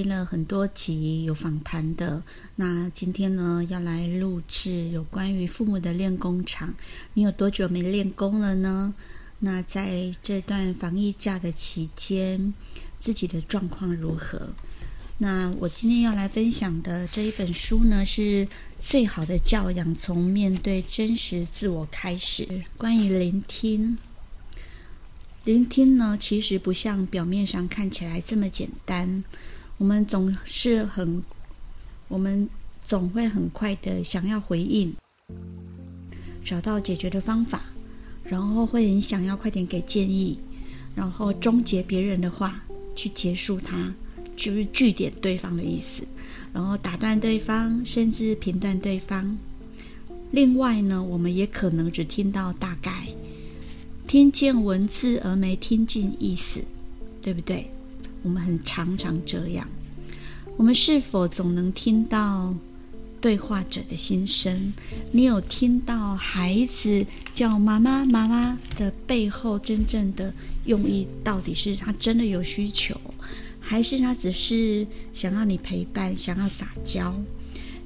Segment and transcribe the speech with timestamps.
[0.00, 2.22] 听了很多集有访谈的，
[2.56, 6.72] 那今天呢要来录制有关于父母的练功场。
[7.12, 8.94] 你有多久没练功了呢？
[9.40, 12.54] 那在这段防疫假的期间，
[12.98, 14.48] 自己的状况如何？
[15.18, 18.48] 那我今天要来分享的这一本书呢，是
[18.80, 22.64] 最好的教养，从面对真实自我开始。
[22.78, 23.98] 关于聆听。
[25.44, 29.22] 聆听呢，其实不像表面上看起来这么简单。
[29.80, 31.24] 我们总是很，
[32.08, 32.46] 我们
[32.84, 34.94] 总会很快的想要回应，
[36.44, 37.62] 找到解决的方法，
[38.22, 40.38] 然后会很想要快点给建议，
[40.94, 42.62] 然后终结别人的话，
[42.94, 43.90] 去结束它，
[44.36, 46.02] 就是据点对方的意思，
[46.52, 49.34] 然后打断对方，甚至评断对方。
[50.30, 53.06] 另外呢，我们也可能只听到大概。
[54.06, 56.62] 听见文字而没听进意思，
[57.22, 57.70] 对不对？
[58.22, 59.66] 我们很常常这样。
[60.56, 62.54] 我们是否总能听到
[63.20, 64.72] 对话者的心声？
[65.10, 70.32] 你有听到孩子叫妈妈妈妈的背后真正的
[70.64, 71.06] 用意？
[71.24, 72.98] 到底是他真的有需求，
[73.58, 77.14] 还是他只是想要你陪伴，想要撒娇？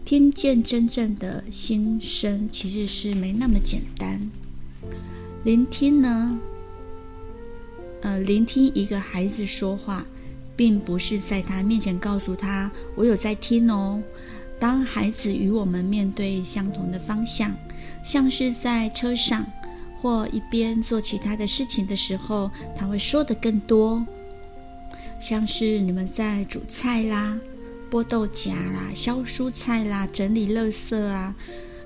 [0.05, 4.21] 听见真正的心声，其实是没那么简单。
[5.45, 6.39] 聆听呢，
[8.03, 10.05] 呃，聆听一个孩子说话，
[10.57, 14.03] 并不是在他面前告诉他“我有在听哦”。
[14.59, 17.53] 当孩子与我们面对相同的方向，
[18.05, 19.45] 像是在车上
[20.01, 24.05] 或一边做其他的事情的时候，他会说得更多。
[25.21, 27.39] 像是你们在煮菜啦、
[27.91, 31.35] 剥豆荚啦、削蔬菜啦、整理垃圾啊，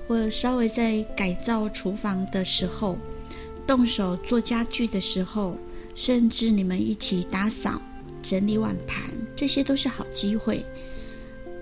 [0.06, 2.98] 或稍微在改造厨房的时候。
[3.66, 5.56] 动手做家具的时候，
[5.94, 7.80] 甚至你们一起打扫、
[8.28, 10.62] 整理碗盘，这些都是好机会。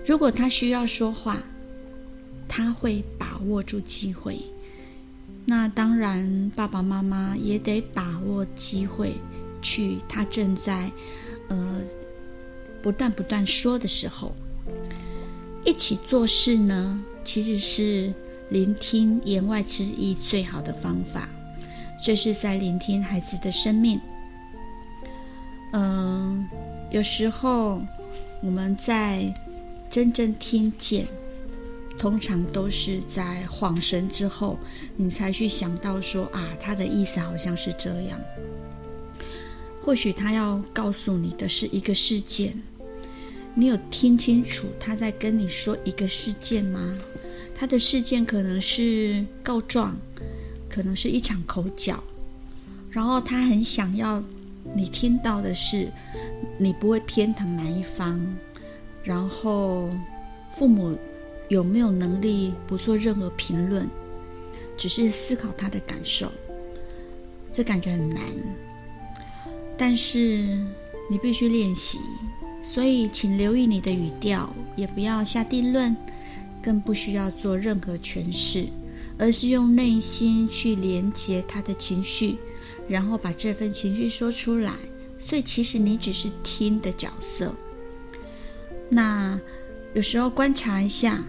[0.05, 1.41] 如果他需要说话，
[2.45, 4.37] 他会把握住机会。
[5.45, 9.13] 那当然，爸爸妈妈也得把握机会，
[9.61, 10.91] 去他正在
[11.47, 11.79] 呃
[12.81, 14.35] 不断不断说的时候，
[15.63, 18.13] 一起做事呢，其实是
[18.49, 21.29] 聆听言外之意最好的方法。
[22.03, 23.97] 这是在聆听孩子的生命。
[25.73, 26.47] 嗯，
[26.91, 27.81] 有时候
[28.41, 29.33] 我们在
[29.89, 31.05] 真正听见，
[31.97, 34.57] 通常都是在恍神之后，
[34.95, 38.19] 你才去想到说啊，他的意思好像是这样。
[39.83, 42.53] 或许他要告诉你的是一个事件，
[43.53, 46.97] 你有听清楚他在跟你说一个事件吗？
[47.57, 49.95] 他的事件可能是告状。
[50.69, 52.03] 可能是一场口角，
[52.91, 54.21] 然后他很想要
[54.73, 55.87] 你听到的是，
[56.57, 58.19] 你不会偏袒哪一方，
[59.03, 59.89] 然后
[60.47, 60.97] 父母
[61.49, 63.89] 有没有能力不做任何评论，
[64.77, 66.31] 只是思考他的感受，
[67.51, 68.21] 这感觉很难，
[69.77, 70.17] 但是
[71.09, 71.99] 你必须练习，
[72.61, 75.95] 所以请留意你的语调，也不要下定论，
[76.61, 78.65] 更不需要做任何诠释。
[79.19, 82.37] 而是用内心去连接他的情绪，
[82.87, 84.73] 然后把这份情绪说出来。
[85.19, 87.53] 所以其实你只是听的角色。
[88.89, 89.37] 那
[89.93, 91.21] 有时候观察一下，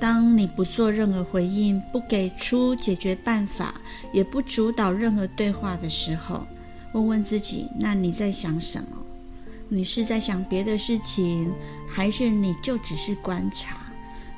[0.00, 3.74] 当你不做任何回应，不给出解决办法，
[4.12, 6.46] 也不主导任何对话的时候，
[6.92, 8.96] 问问自己：那你在想什么？
[9.68, 11.52] 你是在想别的事情，
[11.88, 13.76] 还是你就只是观察？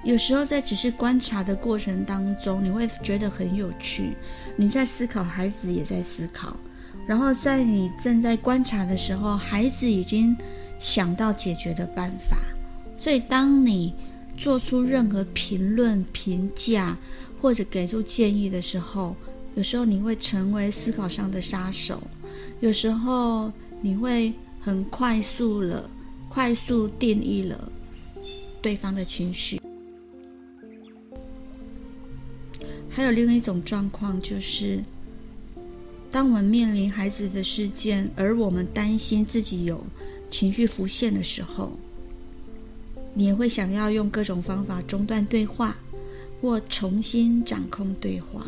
[0.04, 4.16] 有时候在只是观察的过程当中，你会觉得很有趣。
[4.56, 6.56] 你在思考，孩子也在思考。
[7.06, 10.36] 然后在你正在观察的时候，孩子已经
[10.78, 12.36] 想到解决的办法。
[12.98, 13.94] 所以，当你
[14.36, 16.96] 做出任何评论、评价
[17.40, 19.14] 或者给出建议的时候，
[19.54, 22.02] 有时候你会成为思考上的杀手。
[22.60, 25.88] 有时候你会很快速了、
[26.28, 27.70] 快速定义了
[28.60, 29.60] 对方的情绪。
[32.94, 34.84] 还有另外一种状况，就是
[36.10, 39.82] 当我们面临孩子的事件，而我们担心自己有
[40.28, 41.72] 情绪浮现的时候，
[43.14, 45.74] 你也会想要用各种方法中断对话，
[46.40, 48.46] 或重新掌控对话。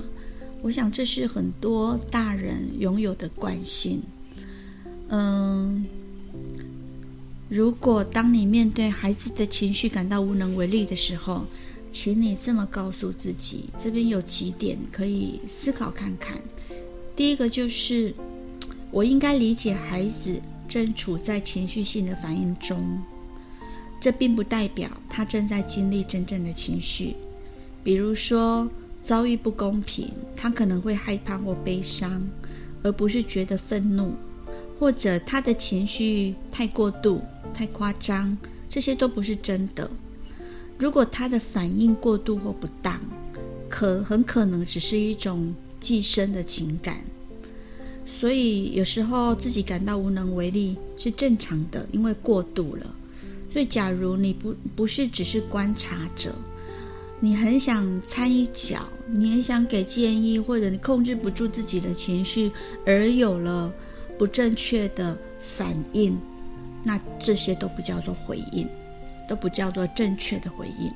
[0.61, 4.02] 我想这是很多大人拥有的惯性。
[5.08, 5.87] 嗯，
[7.49, 11.46] 如果当你面对孩子的情绪感到无能为力的时候，
[11.94, 16.37] 请你这么告诉自己，这边有几点可以思考看看。
[17.14, 18.12] 第一个就是，
[18.91, 23.00] 我应该理解孩子正处在情绪性的反应中，
[24.00, 27.14] 这并不代表他正在经历真正的情绪。
[27.85, 28.69] 比如说
[29.00, 32.29] 遭遇不公平，他可能会害怕或悲伤，
[32.82, 34.14] 而不是觉得愤怒，
[34.81, 37.23] 或者他的情绪太过度、
[37.55, 38.37] 太夸张，
[38.69, 39.88] 这些都不是真的。
[40.78, 43.00] 如果他的反应过度或不当，
[43.68, 46.98] 可很可能只是一种寄生的情感。
[48.06, 52.94] 所以有时候自己感到无能为力是正常的，因为过度了。
[53.50, 56.34] 所以，假如你不不是只是观察者，
[57.20, 62.50] 你很想掺一脚，你很想给建议，或者你控制不住自己的情绪，
[62.84, 63.72] 而有了
[64.18, 66.18] 不正确的反应，
[66.82, 68.68] 那这些都不叫做回应，
[69.28, 70.92] 都不叫做正确的回应。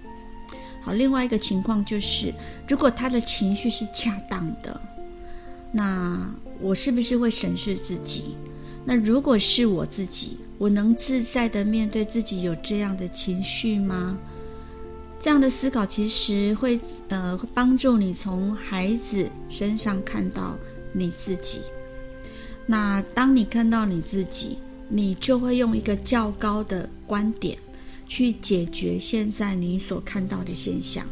[0.81, 2.33] 好，另外一个情况就是，
[2.67, 4.81] 如果他的情绪是恰当的，
[5.73, 8.37] 那我是不是会审视自己？
[8.85, 14.17] 那如果是我自己，我能自在地面对自己有这样的情绪吗？
[15.21, 16.79] 这样的思考其实会
[17.09, 20.57] 呃帮助你从孩子身上看到
[20.93, 21.61] 你自己。
[22.67, 24.59] 那当你看到你自己，
[24.89, 27.59] 你就会用一个较高的观点
[28.09, 31.07] 去解决现在你所看到的现象。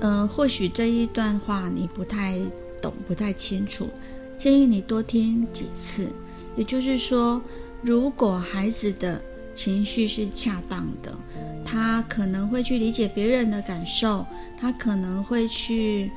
[0.00, 2.38] 呃，或许这一段话你不太
[2.82, 3.88] 懂，不太清楚，
[4.36, 6.08] 建议你多听几次。
[6.56, 7.40] 也就是说，
[7.80, 9.22] 如果孩子的
[9.54, 11.16] 情绪是恰当的，
[11.64, 14.26] 他可能会去理解别人的感受，
[14.58, 16.10] 他可能会去，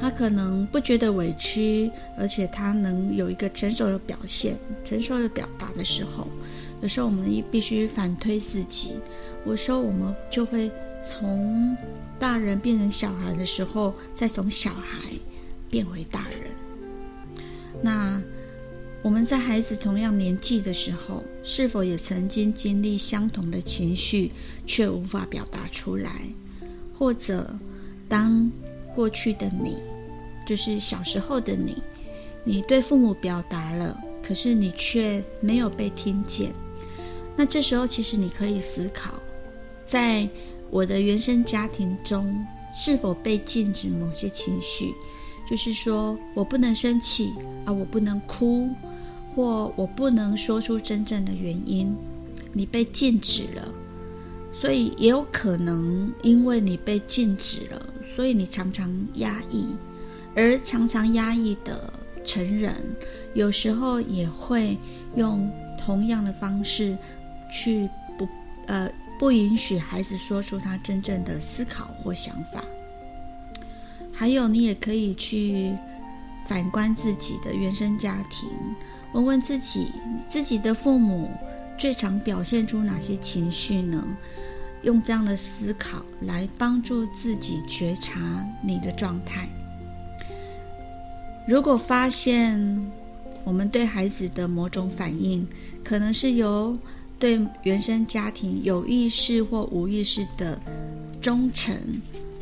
[0.00, 6.26] 他可能不觉得委屈，而且他能有一个成熟的表现、成熟的表达的时候，
[6.82, 8.94] 有时候我们必须反推自己。
[9.46, 10.70] 有时候我们就会
[11.04, 11.76] 从
[12.18, 15.10] 大人变成小孩的时候，再从小孩
[15.70, 16.50] 变回大人。
[17.82, 18.22] 那。
[19.02, 24.32] 我们在孩子同样年纪的时候，是否也曾经经历相同的情绪，
[24.66, 26.10] 却无法表达出来？
[26.98, 27.54] 或者，
[28.08, 28.50] 当
[28.94, 29.76] 过去的你，
[30.46, 31.82] 就是小时候的你，
[32.44, 36.50] 你对父母表达了，可是你却没有被听见。
[37.36, 39.14] 那这时候，其实你可以思考，
[39.82, 40.28] 在
[40.70, 44.92] 我的原生家庭中，是否被禁止某些情绪？
[45.48, 47.32] 就是说我不能生气
[47.64, 48.68] 啊，我不能哭。
[49.36, 51.92] 或我不能说出真正的原因，
[52.52, 53.68] 你被禁止了，
[54.52, 59.74] 所以也有可能因为你被禁止了，所以你常常压抑，
[60.36, 61.92] 而常常压抑的
[62.24, 62.76] 成人，
[63.32, 64.78] 有时候也会
[65.16, 65.50] 用
[65.84, 66.96] 同样的方式
[67.54, 68.28] 去不
[68.66, 72.60] 呃不允许孩子说出他真正的思考或想法。
[74.12, 75.76] 还有，你也可以去
[76.46, 78.48] 反观自己的原生家庭。
[79.12, 79.92] 问问自己，
[80.28, 81.30] 自己的父母
[81.78, 84.04] 最常表现出哪些情绪呢？
[84.82, 88.20] 用这样的思考来帮助自己觉察
[88.62, 89.48] 你的状态。
[91.46, 92.92] 如果发现
[93.44, 95.46] 我们对孩子的某种反应，
[95.82, 96.76] 可能是由
[97.18, 100.60] 对原生家庭有意识或无意识的
[101.20, 101.74] 忠诚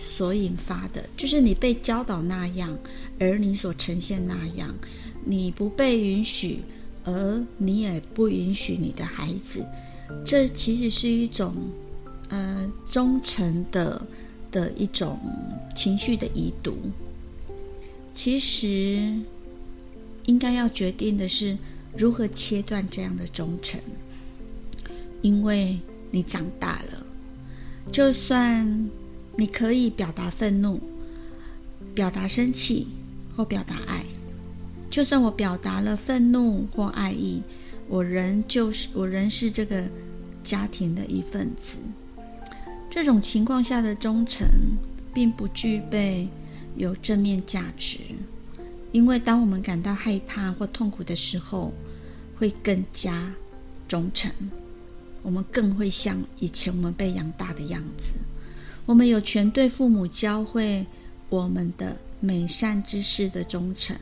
[0.01, 2.77] 所引发的，就是你被教导那样，
[3.19, 4.75] 而你所呈现那样。
[5.25, 6.59] 你不被允许，
[7.05, 9.65] 而你也不允许你的孩子，
[10.27, 11.55] 这其实是一种，
[12.29, 14.05] 呃，忠诚的
[14.51, 15.17] 的一种
[15.77, 16.77] 情绪的遗毒。
[18.15, 19.15] 其实，
[20.27, 21.57] 应该要决定的是
[21.97, 23.81] 如何切断这样的忠诚，
[25.23, 25.79] 因为
[26.11, 27.07] 你长大了，
[27.91, 28.91] 就算
[29.37, 30.81] 你可以表达愤怒、
[31.95, 32.89] 表达生气
[33.37, 34.05] 或表达爱。
[34.91, 37.43] 就算我表达了愤怒或爱意，
[37.89, 39.83] 我仍就是我仍是这个
[40.45, 41.79] 家庭的一份子。
[42.91, 44.47] 这种情况下的忠诚，
[45.15, 46.29] 并不具备
[46.77, 48.01] 有正面价值，
[48.91, 51.73] 因为当我们感到害怕或痛苦的时候，
[52.37, 53.33] 会更加
[53.89, 54.31] 忠诚。
[55.23, 58.15] 我们更会像以前我们被养大的样子。
[58.87, 60.85] 我们有权对父母教会
[61.29, 61.97] 我们的。
[62.25, 63.97] 美善之事的忠诚，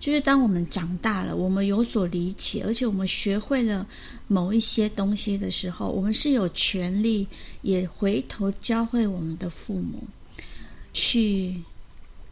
[0.00, 3.86] 就是当我们长大了，我们有所理解，而且我们学会了
[4.26, 7.28] 某一些东西的时候，我们是有权利
[7.60, 10.02] 也回头教会我们的父母，
[10.94, 11.62] 去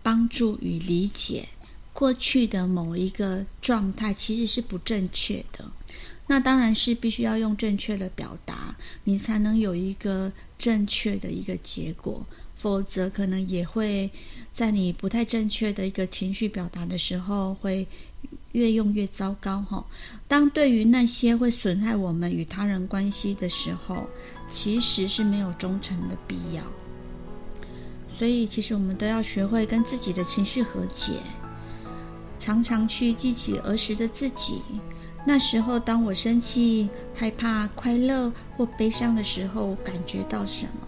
[0.03, 1.47] 帮助与理解
[1.93, 5.71] 过去的某一个状态其实是不正确的。
[6.27, 12.25] 那当然是必须要用正确的表达，你才能有一个正确的一个结果。
[12.57, 14.11] 否则，可能也会
[14.51, 17.87] 在你不太正确的一个情绪表达的时候，会
[18.53, 19.85] 越用越糟糕哈。
[20.27, 24.09] 当对于那些会损害我们与他人关系的时候，
[24.49, 26.63] 其实是没有忠诚的必要。
[28.09, 31.13] 所以，其实我们都要学会跟自己的情绪和解，
[32.41, 34.63] 常常去记起儿时的自己。
[35.29, 40.87] 那时候，当我生气、害怕、快乐或悲伤的时候，感觉到什么？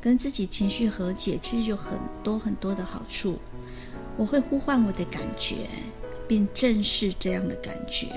[0.00, 3.38] 跟自己情绪和解，其实有很多很多的好处。
[4.16, 5.66] 我会呼唤我的感觉，
[6.26, 8.08] 并正视这样的感觉，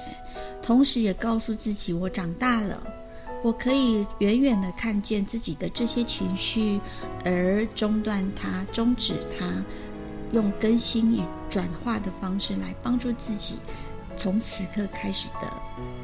[0.62, 2.82] 同时也告诉自己我长大了，
[3.44, 6.80] 我可以远远地看见自己的这些情绪，
[7.26, 9.46] 而中断它、终止它，
[10.32, 13.56] 用更新与转化的方式来帮助自己。
[14.16, 15.52] 从此刻开始的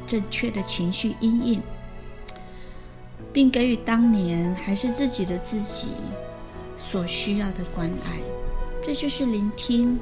[0.06, 1.62] 正确的情绪阴影，
[3.32, 5.88] 并给予当年还是自己的自己
[6.78, 8.18] 所需要的关爱，
[8.82, 9.98] 这就是聆听。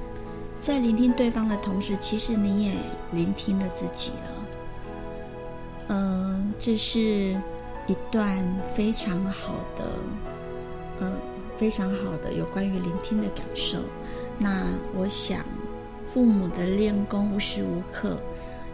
[0.59, 2.73] 在聆听对方的同时，其实你也
[3.13, 4.35] 聆听了自己了。
[5.89, 6.99] 嗯、这是
[7.87, 9.85] 一段非常好的，
[11.01, 11.19] 嗯、呃，
[11.57, 13.79] 非常好的有关于聆听的感受。
[14.39, 15.45] 那我想。
[16.11, 18.19] 父母的练功无时无刻，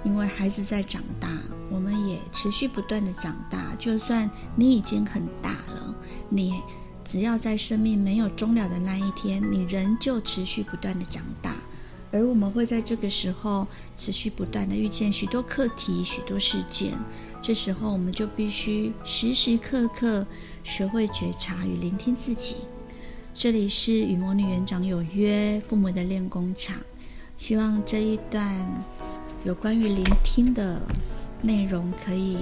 [0.04, 1.28] 因为孩子在长大，
[1.68, 3.74] 我们也持续不断的长大。
[3.78, 5.94] 就算你已经很大了，
[6.28, 6.62] 你
[7.04, 11.56] 只要在生命没有终了的那一天，你仍旧持续不断的长大。
[12.12, 16.92] 而我们会在这个时候持续不断的遇见许多课题、许多事件。
[17.42, 20.24] 这时候，我们就必须时时刻刻
[20.62, 22.58] 学会觉察与聆听自己。
[23.34, 26.76] 这里是与魔女园长有约，父母的练功场。
[27.36, 28.48] 希望这一段
[29.44, 30.80] 有关于聆听的
[31.42, 32.38] 内容可以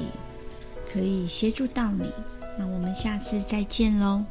[0.93, 2.05] 可以协助到你。
[2.59, 4.25] 那我们下次再见喽。